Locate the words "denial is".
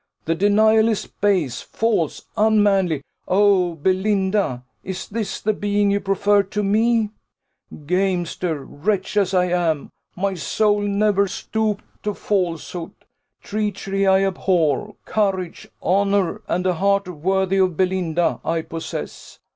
0.33-1.05